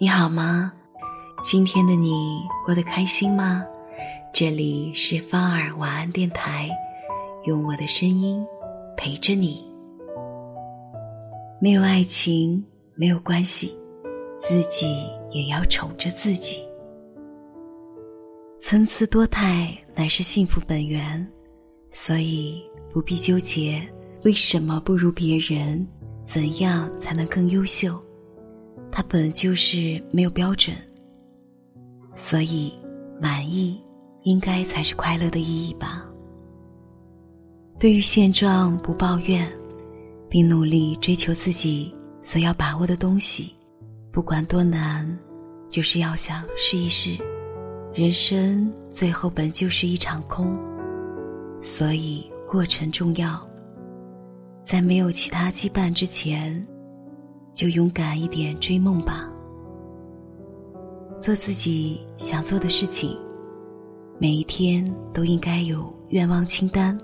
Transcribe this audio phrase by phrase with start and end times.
[0.00, 0.72] 你好吗？
[1.42, 3.66] 今天的你过得开心吗？
[4.32, 6.70] 这里是芳儿晚安电台，
[7.46, 8.40] 用我的声音
[8.96, 9.68] 陪着你。
[11.60, 13.76] 没有爱情，没有关系，
[14.38, 14.86] 自己
[15.32, 16.62] 也要宠着自己。
[18.60, 21.28] 参差多态乃是幸福本源，
[21.90, 22.62] 所以
[22.92, 23.82] 不必纠结
[24.22, 25.84] 为什么不如别人，
[26.22, 28.00] 怎样才能更优秀。
[28.90, 30.74] 它本就是没有标准，
[32.14, 32.72] 所以
[33.20, 33.80] 满意
[34.22, 36.04] 应该才是快乐的意义吧。
[37.78, 39.46] 对于现状不抱怨，
[40.28, 43.54] 并努力追求自己所要把握的东西，
[44.10, 45.18] 不管多难，
[45.70, 47.16] 就是要想试一试。
[47.94, 50.58] 人生最后本就是一场空，
[51.60, 53.46] 所以过程重要。
[54.62, 56.66] 在没有其他羁绊之前。
[57.58, 59.28] 就勇敢一点，追梦吧，
[61.18, 63.18] 做自己想做的事情。
[64.20, 66.96] 每一天都应该有愿望清单。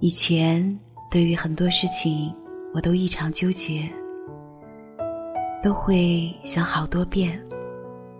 [0.00, 0.80] 以前
[1.10, 2.34] 对于很多事情，
[2.72, 3.86] 我都异常纠结，
[5.62, 7.38] 都会想好多遍。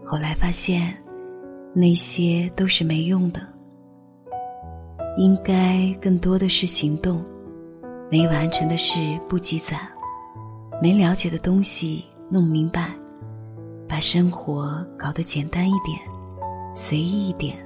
[0.05, 0.95] 后来发现，
[1.73, 3.41] 那些都是没用的。
[5.17, 7.25] 应该更多的是行动，
[8.11, 9.96] 没完成的事不积攒。
[10.81, 12.91] 没了解的东西弄明白，
[13.89, 15.99] 把生活搞得简单一点，
[16.75, 17.57] 随意一点。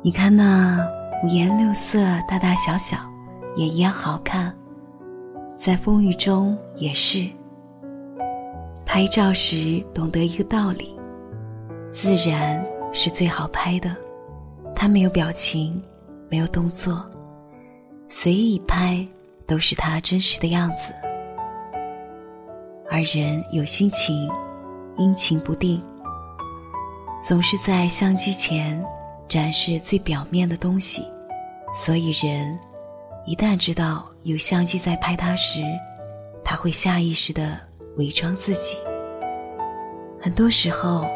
[0.00, 0.78] 你看那
[1.24, 2.96] 五颜六色、大大小小，
[3.56, 4.54] 也一样好看。
[5.56, 7.28] 在风雨中也是。
[8.86, 10.96] 拍照时懂得一个道理：
[11.90, 13.94] 自然是最好拍的，
[14.74, 15.82] 它没有表情，
[16.30, 17.04] 没有动作，
[18.08, 19.06] 随意一拍
[19.46, 20.94] 都是它真实的样子。
[22.90, 24.30] 而人有心情，
[24.96, 25.82] 阴晴不定，
[27.20, 28.82] 总是在相机前
[29.28, 31.04] 展示最表面的东西，
[31.72, 32.58] 所以人
[33.26, 35.60] 一旦知道有相机在拍他时，
[36.42, 37.60] 他会下意识的
[37.96, 38.78] 伪装自己。
[40.20, 41.06] 很多时候，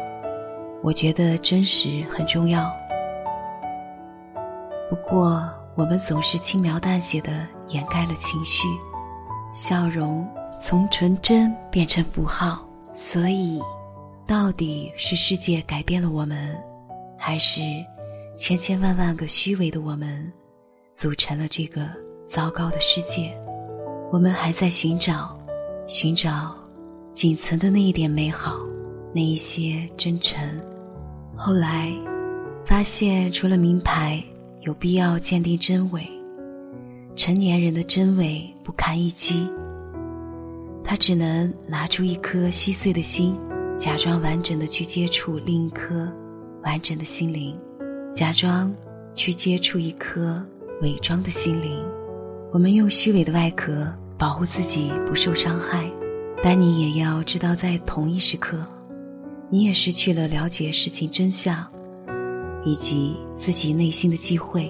[0.83, 2.71] 我觉得真实很重要。
[4.91, 5.43] 不过，
[5.75, 8.67] 我们总是轻描淡写的掩盖了情绪，
[9.51, 10.23] 笑容。
[10.65, 13.59] 从纯真变成符号，所以，
[14.25, 16.57] 到底是世界改变了我们，
[17.17, 17.59] 还是
[18.33, 20.31] 千千万万个虚伪的我们，
[20.93, 21.89] 组成了这个
[22.25, 23.37] 糟糕的世界？
[24.09, 25.37] 我们还在寻找，
[25.85, 26.55] 寻找
[27.11, 28.57] 仅存的那一点美好，
[29.13, 30.41] 那一些真诚。
[31.35, 31.91] 后来，
[32.63, 34.23] 发现除了名牌，
[34.61, 36.07] 有必要鉴定真伪。
[37.17, 39.45] 成年人的真伪不堪一击。
[40.83, 43.37] 他只能拿出一颗稀碎的心，
[43.77, 46.11] 假装完整的去接触另一颗
[46.63, 47.57] 完整的心灵，
[48.11, 48.73] 假装
[49.15, 50.45] 去接触一颗
[50.81, 51.83] 伪装的心灵。
[52.51, 55.89] 我们用虚伪的外壳保护自己不受伤害，
[56.43, 58.57] 但你也要知道，在同一时刻，
[59.49, 61.65] 你也失去了了解事情真相
[62.63, 64.69] 以及自己内心的机会。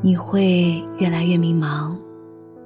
[0.00, 1.96] 你会越来越迷茫，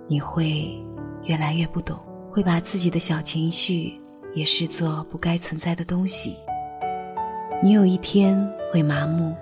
[0.07, 0.79] 你会
[1.25, 1.99] 越来越不懂。
[2.33, 4.01] 会把自己的小情绪
[4.35, 6.35] 也视作不该存在的东西。
[7.63, 9.37] 你有一天会麻木，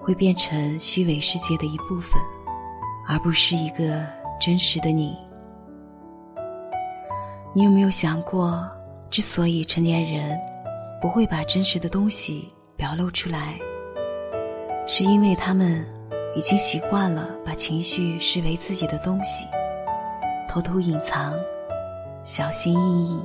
[0.00, 2.12] 会变成虚伪世界的一部分，
[3.08, 4.06] 而不是一个
[4.40, 5.18] 真实的你。
[7.52, 8.64] 你有没有想过，
[9.10, 10.38] 之所以成年人
[11.02, 13.58] 不会把真实的东西表露出来，
[14.86, 15.84] 是因为他们
[16.36, 19.46] 已经习惯了把情绪视为自己的东西，
[20.48, 21.34] 偷偷隐藏。
[22.22, 23.20] 小心翼翼，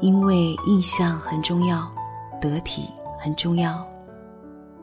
[0.00, 1.90] 因为印象很重要，
[2.40, 2.88] 得体
[3.18, 3.86] 很重要，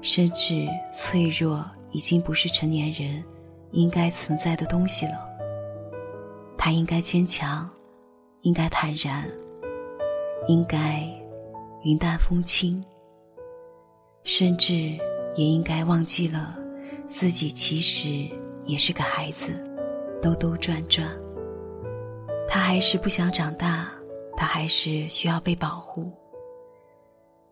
[0.02, 3.24] 甚至脆弱已经不是成年人
[3.72, 5.28] 应该存在的东西了。
[6.58, 7.70] 他应该坚强，
[8.42, 9.30] 应该坦然，
[10.48, 11.04] 应该
[11.84, 12.84] 云淡风轻，
[14.24, 14.74] 甚至
[15.36, 16.58] 也应该忘记了
[17.08, 18.30] 自己其实
[18.66, 19.62] 也是个孩子，
[20.22, 21.08] 兜兜转转。
[22.52, 23.88] 他还是不想长大，
[24.36, 26.12] 他还是需要被保护。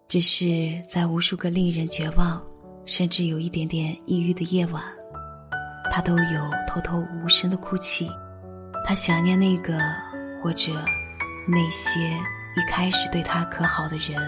[0.08, 2.42] 只是在无数个令人绝望，
[2.86, 4.82] 甚至有一点点抑郁的夜晚，
[5.92, 8.10] 他都有偷偷无声的哭泣。
[8.86, 9.78] 他想念那个，
[10.42, 10.72] 或者
[11.48, 12.00] 那些
[12.56, 14.20] 一开始对他可好的人，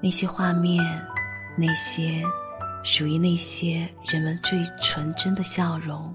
[0.00, 0.84] 那些画面，
[1.56, 2.22] 那些
[2.84, 6.14] 属于那些人们最纯真的笑容，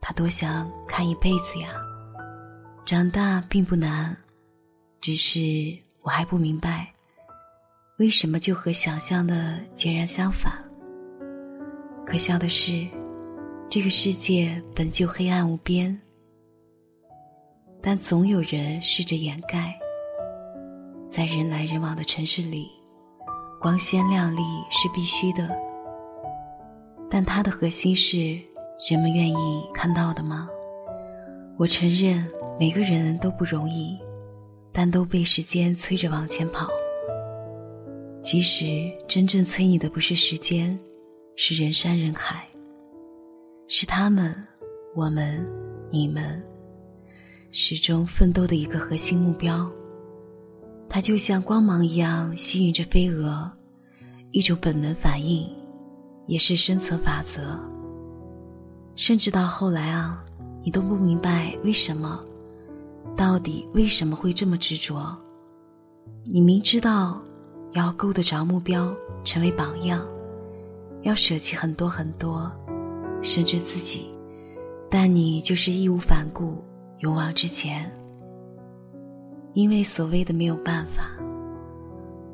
[0.00, 1.68] 他多想看一辈子呀。
[2.84, 4.16] 长大并不难，
[5.00, 5.40] 只是
[6.02, 6.92] 我还不明白，
[7.98, 10.52] 为什么就和想象的截然相反。
[12.04, 12.86] 可笑的是，
[13.70, 15.96] 这个世界本就黑暗无边，
[17.80, 19.78] 但总有人试着掩盖。
[21.06, 22.68] 在人来人往的城市里，
[23.60, 25.48] 光鲜亮丽是必须的，
[27.08, 28.18] 但它的核心是
[28.90, 30.48] 人们愿意看到的吗？
[31.58, 32.26] 我承认
[32.62, 33.98] 每个人都不容易。
[34.70, 36.68] 但都被时间催着往前跑。
[38.20, 38.64] 其实
[39.08, 40.78] 真正催你的不是时间，
[41.34, 42.48] 是人山人海，
[43.66, 44.32] 是他们、
[44.94, 45.44] 我们、
[45.90, 46.40] 你们
[47.50, 49.68] 始终奋斗的一个核心目标。
[50.88, 53.50] 它就像光芒一样吸引着飞蛾，
[54.30, 55.52] 一种本能反应，
[56.28, 57.60] 也是生存法则。
[58.94, 60.24] 甚至到后来啊，
[60.64, 62.24] 你都不明白为什么。
[63.16, 65.16] 到底为什么会这么执着？
[66.24, 67.20] 你明知道
[67.72, 68.92] 要够得着目标，
[69.24, 70.06] 成为榜样，
[71.02, 72.50] 要舍弃很多很多，
[73.20, 74.06] 甚至自己，
[74.90, 76.62] 但你就是义无反顾，
[77.00, 77.90] 勇往直前。
[79.54, 81.10] 因为所谓的没有办法，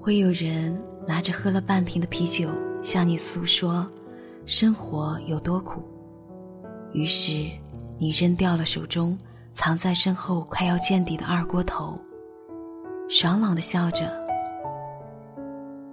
[0.00, 2.48] 会有人拿着喝了半瓶的啤酒
[2.80, 3.86] 向你诉说
[4.46, 5.82] 生活有多苦，
[6.92, 7.46] 于是
[7.98, 9.18] 你扔掉了手中。
[9.60, 11.98] 藏在身后快要见底的二锅头，
[13.08, 14.08] 爽朗的笑着。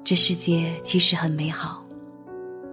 [0.03, 1.83] 这世界其实很美好，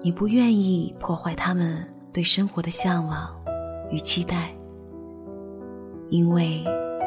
[0.02, 3.34] 你不愿意破坏他们对生活的向往
[3.90, 4.54] 与期待，
[6.10, 6.62] 因为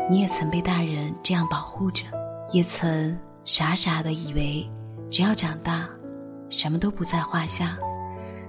[0.10, 2.06] 你也曾被大人这样保护着，
[2.50, 4.68] 也曾傻傻的以为
[5.12, 5.88] 只要长大，
[6.50, 7.78] 什么都不在话下。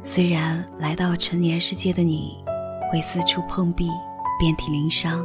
[0.02, 2.42] 虽然来到成年世界的你，
[2.90, 3.90] 会四处碰壁。
[4.38, 5.24] 遍体鳞伤，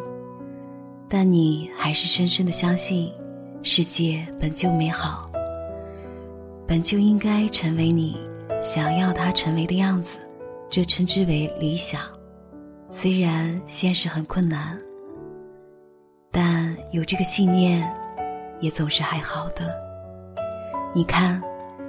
[1.09, 3.11] 但你还是深深的相信，
[3.63, 5.29] 世界本就美好，
[6.67, 8.17] 本就应该成为你
[8.61, 10.19] 想要它成为的样子，
[10.69, 12.01] 这称之为理想。
[12.89, 14.79] 虽然现实很困难，
[16.31, 17.89] 但有这个信念，
[18.59, 19.73] 也总是还好的。
[20.93, 21.41] 你看，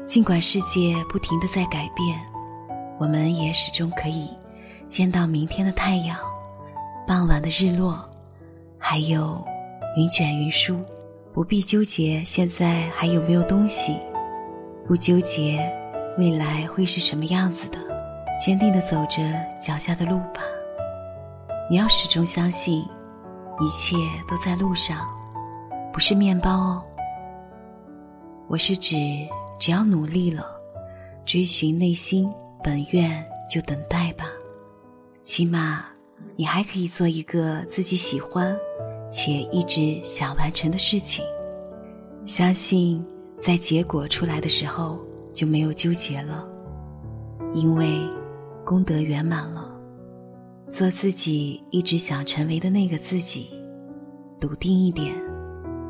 [0.07, 2.19] 尽管世界不停的在改变，
[2.99, 4.29] 我们也始终可以
[4.89, 6.17] 见到明天的太阳。
[7.07, 8.09] 傍晚的日落，
[8.79, 9.45] 还有
[9.97, 10.79] 云卷云舒，
[11.33, 13.97] 不必纠结现在还有没有东西，
[14.87, 15.71] 不纠结
[16.17, 17.79] 未来会是什么样子的，
[18.39, 19.23] 坚定的走着
[19.61, 20.41] 脚下的路吧。
[21.69, 22.83] 你要始终相信，
[23.61, 23.97] 一切
[24.29, 24.99] 都在路上，
[25.93, 26.83] 不是面包哦。
[28.49, 28.97] 我是指，
[29.59, 30.45] 只要努力了，
[31.25, 32.33] 追寻内心
[32.63, 34.25] 本愿，就等待吧，
[35.23, 35.92] 起码。
[36.37, 38.57] 你还可以做一个自己喜欢
[39.11, 41.25] 且一直想完成的事情，
[42.27, 43.05] 相信
[43.37, 44.99] 在结果出来的时候
[45.33, 46.49] 就没有纠结了，
[47.53, 47.99] 因为
[48.65, 49.71] 功德圆满了。
[50.69, 53.51] 做自己一直想成为的那个自己，
[54.41, 55.15] 笃定一点，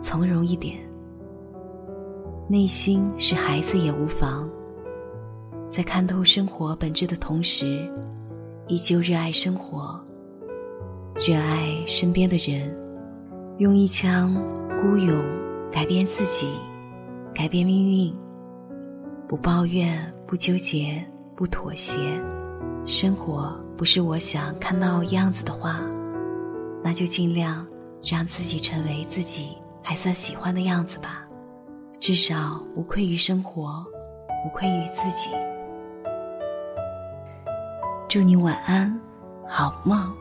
[0.00, 0.76] 从容一点，
[2.48, 4.50] 内心是孩子也无妨。
[5.70, 7.88] 在看透生活本质的同时，
[8.66, 10.01] 依旧热爱生活。
[11.24, 12.76] 热爱身边的人，
[13.58, 14.34] 用一腔
[14.80, 15.24] 孤勇
[15.70, 16.52] 改变自己，
[17.32, 18.12] 改变命运。
[19.28, 21.00] 不抱怨，不纠结，
[21.36, 22.20] 不妥协。
[22.86, 25.78] 生活不是我想看到样子的话，
[26.82, 27.64] 那就尽量
[28.02, 31.24] 让自己成为自己还算喜欢的样子吧。
[32.00, 33.86] 至少无愧于生活，
[34.44, 35.28] 无愧于自己。
[38.08, 39.00] 祝你晚安，
[39.46, 40.12] 好梦。